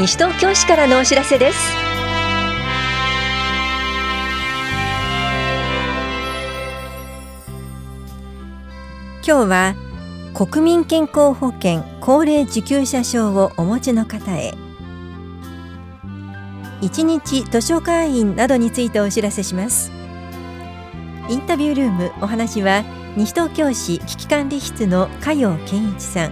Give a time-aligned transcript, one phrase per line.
[0.00, 1.58] 西東京市からのお知らせです。
[9.22, 9.74] 今日は
[10.32, 14.54] 国民健康保険高齢受給者証をお持ちの方へ。
[16.80, 19.92] 一日図書会員などについてお知らせします。
[21.28, 22.84] インタビュールームお話は
[23.18, 26.30] 西東京市危機管理室の加陽健一さん。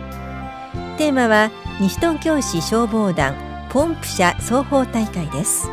[0.96, 1.50] テーマは
[1.82, 3.47] 西東京市消防団。
[3.70, 5.70] ポンプ車双方大会です。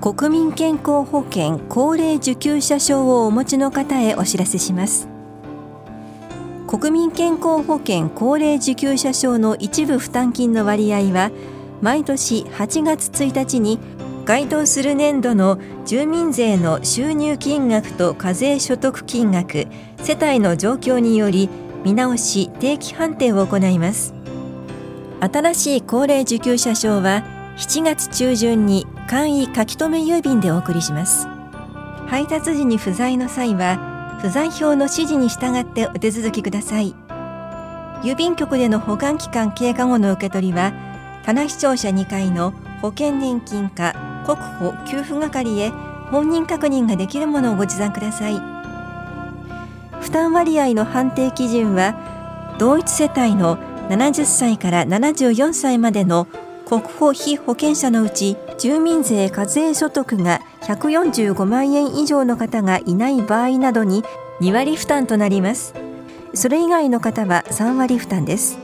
[0.00, 5.08] 国民健康保険高齢受給者証をお持ちの方へお知らせします。
[6.70, 11.32] 国民健康保険高齢受給者証の一部負担金の割合は
[11.82, 13.80] 毎年8月1日に
[14.24, 19.66] 該当する年度の住民税の収入金額と課税所得金額
[20.00, 21.48] 世帯の状況により
[21.82, 24.14] 見直し定期判定を行います。
[25.20, 27.24] 新しい高齢受給者証は
[27.56, 31.26] 7月中旬に簡易書留郵便でお送りします。
[32.06, 36.94] 配達時に不在の際は不在票の指示に従ってお手続きください。
[38.02, 40.72] 郵便局での保管期間経過後の受け取りは
[41.24, 43.94] 棚視聴者2階の保険年金課
[44.26, 45.70] 国保給付係へ
[46.10, 48.34] 本人確認ができるものをご持参ください。
[50.00, 56.26] 負担割合の判定基準は同一世帯の70歳から74歳までの
[56.66, 64.04] 国保被保険者のうち住民税課税所得が145万円以上の方がいない場合などに
[64.42, 65.72] 2割負担となります。
[66.34, 68.58] それ以外の方は3割負担です。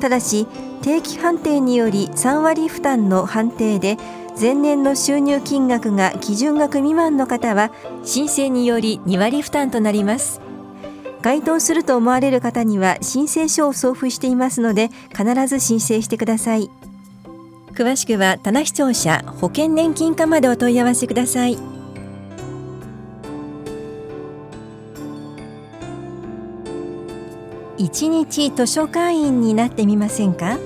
[0.00, 0.48] ただし
[0.82, 3.98] 定期判定により3割負担の判定で
[4.38, 7.70] 前年の収入金額が基準額未満の方は
[8.02, 10.40] 申請により2割負担となります。
[11.22, 16.68] 該当すると思われる方には申請書を送付していますので必ず申請してください。
[17.74, 21.58] 詳しくは棚視聴者保険年金課までお問い合わせください。
[27.76, 30.56] 一日図書会員になってみませんか？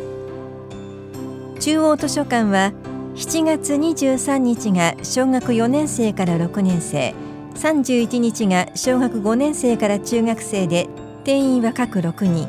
[1.61, 2.73] 中央図書館は
[3.15, 7.15] 7月23日が小学4年生から6年生
[7.55, 10.89] 31日が小学5年生から中学生で
[11.25, 12.47] 定員は各6人。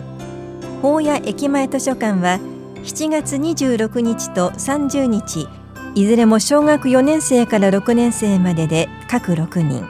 [0.81, 2.39] 法屋駅前図書館は
[2.89, 5.47] 7月26日と30日
[5.93, 9.85] いずれも小学4年生から6年生までで各6人。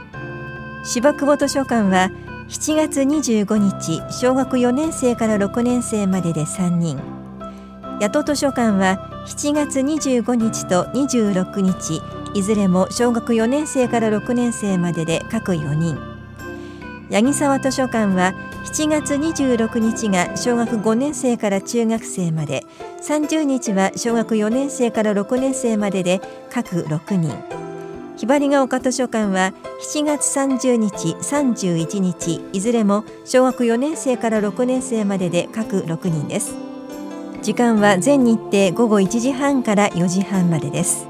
[0.84, 2.12] 芝久保図書館は
[2.50, 7.00] 7月25日小学4年生から6年生までで3人。
[8.02, 12.02] 八戸図書館は7月25日と26日
[12.34, 15.98] いずれも小学4年生から6年生までで各4人。
[17.10, 18.34] 八木沢図書館は
[18.72, 22.66] 7月26日が小学5年生から中学生まで。
[23.02, 26.22] 30日は小学4年生から6年生までで
[26.52, 27.34] 各6人。
[28.16, 29.54] ひばりが丘図書館は
[29.94, 32.46] 7月30日31日。
[32.54, 36.54] いずれも小学4年生から6年生までで各6人です。
[37.42, 41.08] 時間は全日程午後1時半から4時半までです。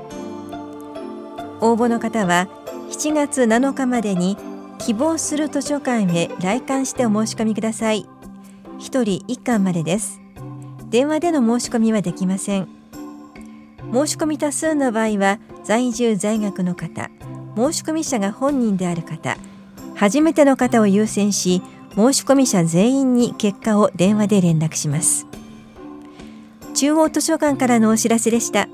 [1.59, 2.47] 応募の方は
[2.89, 4.37] 7月7日までに
[4.79, 8.07] 希望する図書館へ来館してお申し込みください。
[8.79, 10.19] 1人1巻までです。
[10.89, 12.67] 電話での申し込みはできません。
[13.91, 17.09] 申し込み多数の場合は在住在学の方
[17.55, 19.37] 申し込み者が本人である方
[19.95, 21.61] 初めての方を優先し
[21.95, 25.27] 申し込み者全員に結果を電話で連絡します。
[26.75, 28.69] 中央図書館からのお知らせでした。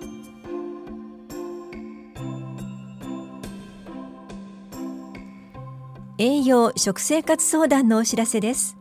[6.17, 8.77] 栄養食生活相談のお知らせです。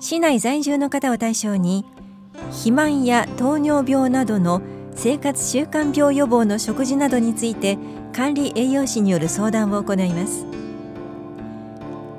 [0.00, 1.84] 市内在住の方を対象に
[2.50, 4.60] 肥満や糖尿病などの
[4.96, 7.78] 生活習慣病予防の食事などについて
[8.12, 10.44] 管理栄養士による相談を行います。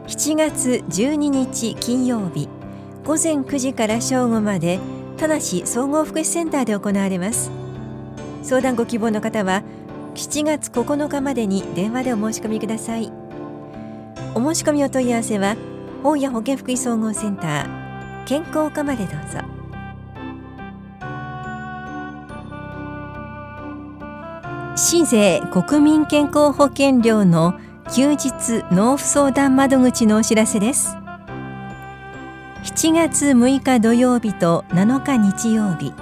[0.07, 2.47] 7月12日金曜日
[3.03, 4.79] 午前9時から正午まで
[5.17, 7.51] 田梨総合福祉センターで行われます。
[8.43, 9.61] 相談ご希望の方は
[10.15, 13.18] 7月9日までに電話でお申し込みください。
[14.39, 15.57] お申し込みお問い合わせは
[16.01, 19.39] 大谷保健福祉総合センター健康課までどうぞ。
[24.77, 27.59] 市税国民健康保険料の
[27.93, 30.95] 休日納付相談窓口のお知らせです。
[32.63, 35.93] 7月6日土曜日と7日日曜日。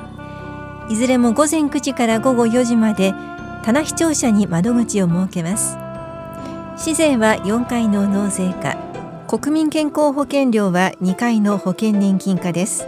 [0.90, 3.16] いずれも午前9時から午後4時まで
[3.64, 5.87] 棚視聴者に窓口を設けます。
[6.78, 8.78] 市税は4回の納税課
[9.28, 12.88] 国民健康保険料は2回の保険年金課です。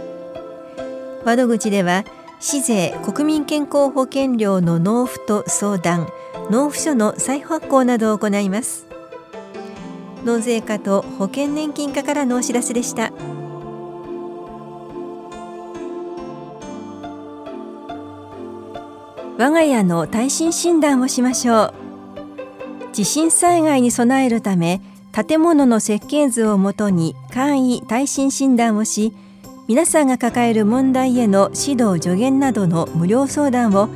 [1.24, 2.04] 窓口では
[2.38, 6.06] 市税国民健康保険料の納付と相談
[6.50, 8.86] 納付書の再発行などを行います。
[10.24, 13.12] 納税課と保険年金課からのお知らせでした。
[19.36, 21.89] 我が家の耐震診断をしましょう。
[22.92, 24.80] 地震災害に備えるため
[25.12, 29.12] 建物の設計図をもとに簡易耐震診断をし
[29.68, 33.88] 皆さんが抱える問題への指導助言などの無料相談を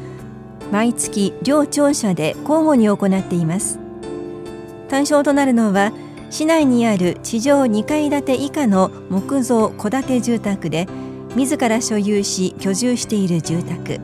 [0.71, 3.79] 毎月両庁舎で交互に行っています。
[4.89, 5.93] 対象となるのは
[6.31, 10.87] 市内にある地上2階建て以下の木造戸建て住宅で
[11.35, 14.01] 自ら所有し居住している住宅。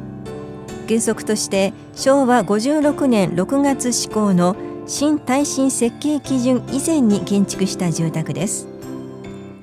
[0.88, 4.56] 原則として昭和56年6月施行の
[4.90, 8.66] 新耐震設計基準以前に建築した住宅です。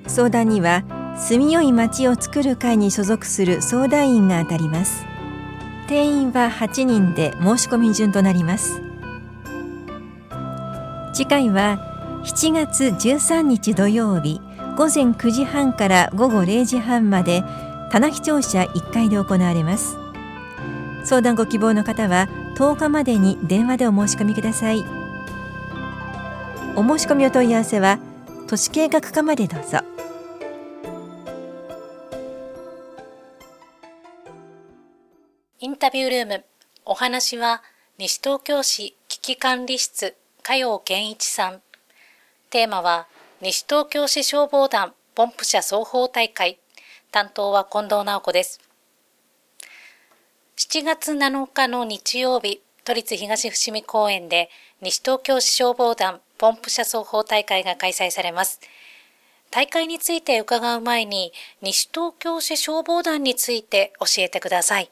[0.08, 0.86] 相談には
[1.18, 5.06] 住みよい町を作る会に所属する相談員が当たります。
[5.90, 8.82] 定員は8人で申し込み順となります。
[11.14, 14.40] 次回は7月13日土曜日
[14.78, 17.44] 午前9時半から午後0時半まで
[17.92, 19.98] 棚視聴者1階で行われます。
[21.04, 24.97] 相談ご希望の方は10日までに電話でお申し込みください。
[26.80, 27.98] お申し込みお問い合わせは
[28.48, 29.80] 都市計画課までどうぞ。
[35.60, 36.46] インタビュールーム
[36.86, 37.64] お話は
[37.98, 41.64] 西東京市危機管理室加陽健一さん。
[42.52, 43.08] テーマは
[43.42, 46.60] 西東京市消防団ポンプ車双方大会。
[47.10, 48.62] 担当は近藤直子です。
[50.58, 58.60] 7月7日の日曜日、都立東伏見公園で西東京市消防団ポンプ車奏法大会が開催されます。
[59.50, 61.32] 大会について伺う前に、
[61.62, 64.92] 西東京市消防団について教えてください。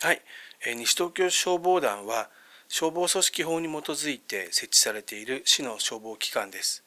[0.00, 0.20] はい、
[0.66, 2.28] えー、西東京市消防団は
[2.68, 6.82] 消防組織法に基づいて設置されている市の消防機関です。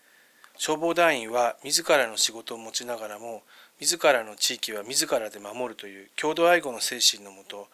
[0.58, 3.44] 消防団員は自らの仕事を持ちながらも
[3.80, 7.68] 自らの地域は自らで守るという共同愛護の精神のもと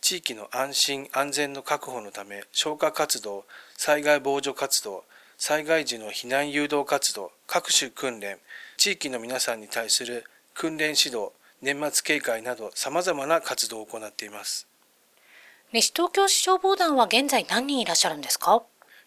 [0.00, 3.44] 地域の安心安全の確保のため消火活動
[3.76, 5.04] 災害防除活動
[5.42, 8.36] 災害時の避難誘導活動各種訓練
[8.76, 11.30] 地域の皆さんに対する訓練指導
[11.62, 14.68] 年末警戒などさまざまな活動を行っています
[15.72, 18.62] 西東京市消防団は現在何人いらっしゃるんですか？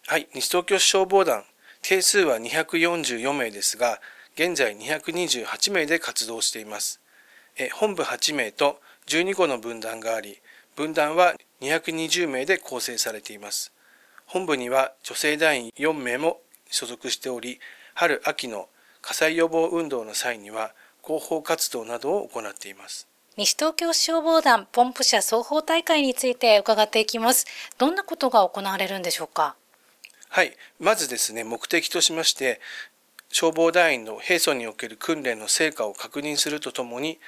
[0.08, 1.44] はい西東京市消防団
[1.82, 4.00] 定数は244名ですが
[4.34, 7.00] 現在228名で活動しています。
[7.74, 10.40] 本部8名と12個の分団があり、
[10.74, 13.72] 分団は220名で構成されています。
[14.26, 16.40] 本部には女性団員4名も
[16.70, 17.60] 所属しており、
[17.94, 18.68] 春秋の
[19.00, 20.72] 火災予防運動の際には
[21.04, 23.06] 広報活動などを行っています。
[23.36, 27.46] 西東京消防団ポンプ車双方大会について伺っていきます。
[27.78, 29.56] どんなことが行われるんでしょうか？
[30.28, 30.56] はい。
[30.80, 32.60] まずですね、目的としまして、
[33.30, 37.18] 消防団員の平素における訓練の成果を確認するとともに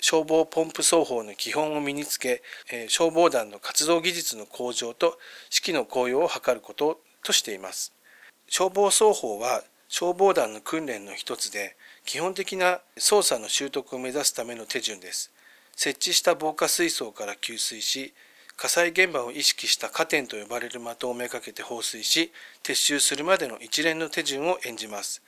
[0.00, 2.42] 消防ポンプ奏法の基本を身につけ
[2.88, 5.18] 消防団の活動技術の向上と
[5.52, 7.92] 指揮の向用を図ることとしています。
[8.48, 15.32] 消防奏法は消防団の訓練の一つで基本的な操作の習得を目指すための手順です。
[15.74, 18.14] 設置した防火水槽から給水し
[18.56, 22.32] 火災現場を意識した加点と呼ばれる的をめかけて放水し
[22.64, 25.22] 撤収するまでの一連の手順を演じます。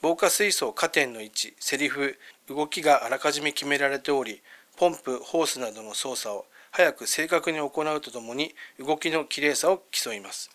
[0.00, 2.16] 防火水槽加点の位置、セリフ、
[2.48, 4.42] 動きがあらかじめ決められており、
[4.76, 10.50] ポンプ、ホースなどの操作を早く正確に行うとともに動きのきれいさを競います。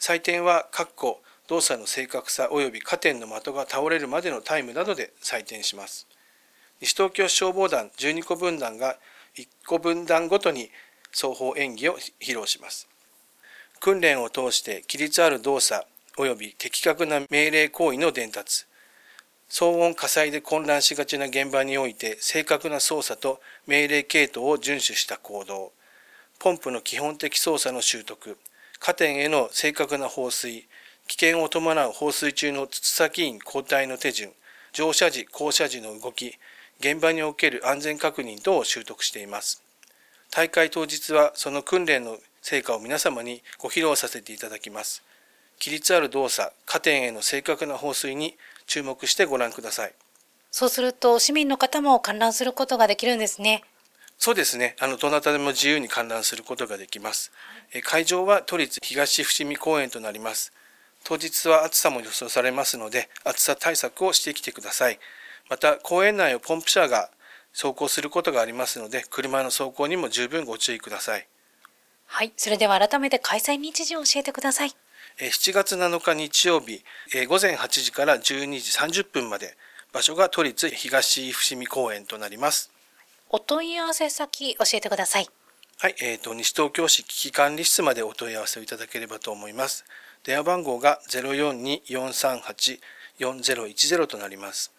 [0.00, 6.06] 採点は、括弧、動作の正確さ及び加点の的が倒れるまでのタイムなどで採点します。
[6.80, 8.96] 西東京消防団12個分団が
[9.34, 10.70] 1個分団ごとに
[11.10, 12.88] 双方演技を披露します。
[13.80, 15.86] 訓練を通して規律ある動作、
[16.26, 18.66] 及び的確な命令行為の伝達、
[19.48, 25.72] 騒音火災で混乱しがちな現場において正確な操作と命令系統を遵守した行動、
[26.38, 28.36] ポンプの基本的操作の習得、
[28.78, 30.68] 加点への正確な放水、
[31.06, 34.32] 危険を伴う放水中の筒先員交代の手順、
[34.72, 36.34] 乗車時、降車時の動き、
[36.80, 39.62] 現場における安全確認等を習得しています。
[40.30, 45.02] 大会当日はその訓練の成果を皆様にご披露させていただきます。
[45.60, 48.36] 規律ある動作、加点への正確な放水に
[48.66, 49.94] 注目してご覧ください。
[50.50, 53.64] そうすると市民の方も観覧することができるんですね。
[54.18, 54.74] そうですね。
[54.80, 57.30] あの、どなたでも自由に観覧することができます。
[57.72, 60.52] え会場は都立東伏見公園となります。
[61.04, 64.98] 当日は暑さも予想されますので、暑さ対策をしてきてください。
[65.48, 67.10] また、公園内をポンプ車が
[67.52, 71.26] 走行することがありますので、車の走行にも十分ご注意ください。
[72.06, 74.74] はい、それでは改めて開催日時を教えてください。
[75.18, 76.84] 7月7日日曜日、
[77.26, 79.56] 午前8時から12時30分まで、
[79.92, 82.70] 場所が都立東伏見公園となります。
[83.30, 85.28] お問い合わせ先教えてください。
[85.78, 89.84] はい、えっ、ー、と、西東京市危機管理室までお問い合わせをいただければと思います。
[90.24, 94.72] 電話番号が042-438-4010となります。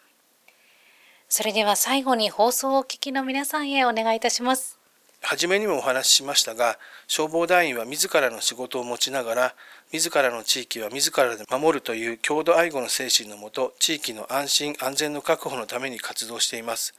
[1.30, 4.79] それでは最後に放送をお聞きの皆さんへお願いいたします。
[5.22, 9.56] 初めにもお話ししましたが、消防団員は自らの仕事を持ちながら、
[9.92, 16.94] 自らの地域は自らで守るという郷土愛護の精神のもと、地域の安心安全の確保のために活動しています。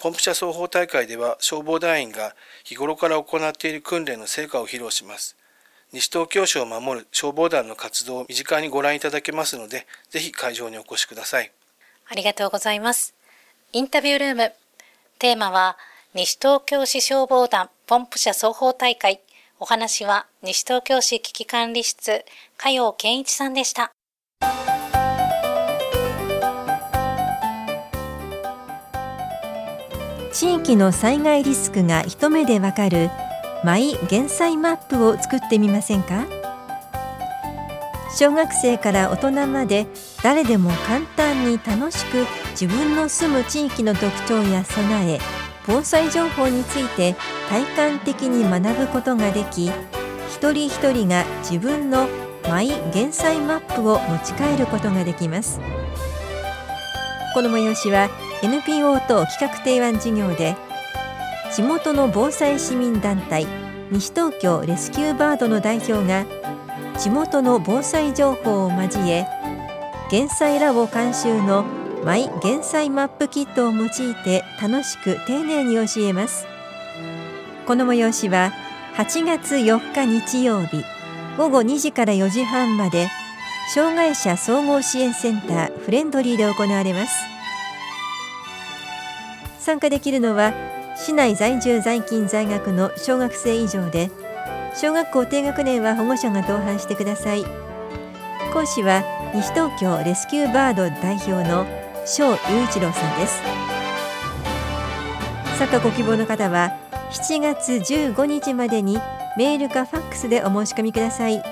[0.00, 5.36] ポンプ車双方大会では消防団員が日頃から行っている訓練の成果を披露します。
[5.92, 11.50] 西東京市を守る消防団の活動を身近にご覧いただけますので、ぜひ会場にお越しください。
[12.06, 13.14] ありがとうございます。
[13.72, 14.52] インタビュールーム。
[15.18, 15.76] テーマは、
[16.14, 19.20] 西東京市消防団ポンプ車双方大会。
[19.60, 22.24] お話は、西東京市危機管理室、
[22.56, 23.92] 加陽健一さんでした。
[30.32, 33.10] 地域の災害リスクが一目でわかる
[33.62, 36.26] マイ減災マップを作ってみませんか？
[38.16, 39.86] 小学生から大人まで
[40.22, 45.20] 誰でも簡単に楽しく自分の住む地域の特徴や備え
[45.68, 47.14] 防災情報について
[47.48, 49.70] 体感的に学ぶことができ
[50.28, 52.08] 一人一人が自分の
[52.48, 55.60] マイ減災マップを持ち帰ることができます。
[57.34, 58.08] この催しは
[58.42, 60.56] NPO 等企画提案事業で
[61.52, 63.46] 地元の防災市民団体
[63.90, 66.24] 西東京レスキューバードの代表が
[66.98, 69.26] 地元の防災情報を交え
[70.10, 71.64] 減災ラボ監修の
[72.08, 73.90] マイ減災マップキットを用い
[74.24, 76.46] て楽しく丁寧に教えます。
[77.66, 78.50] この催しは
[78.96, 80.86] 8月4日日曜日
[81.36, 83.10] 午後2時から4時半まで
[83.74, 87.26] 障害者総合支援センターフレンドリーで行われます。
[89.58, 90.54] 参加できるのは
[90.96, 94.10] 市内在住在勤在学の小学生以上で
[94.74, 97.44] 小学校低学年は保護者が同伴してください。
[98.54, 99.02] 講師は
[99.34, 101.66] 西東京レスキューバード代表の
[102.10, 103.42] 翔雄一郎さんです。
[105.58, 106.72] 参加ご希望の方は
[107.10, 108.98] 7月15日までに
[109.36, 111.42] メールかファックスでお申し込みください。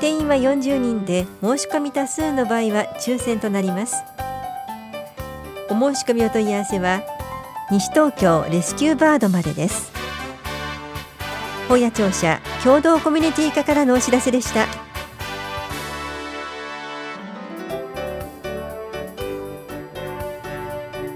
[0.00, 4.04] 定員は40人で申し込み多数の場合は抽選となります。
[5.70, 7.00] お申し込みお問い合わせは
[7.70, 9.92] 西東京レスキューバードまでです。
[11.68, 14.81] 本屋庁舎共同コミュニティ課からのお知らせでした。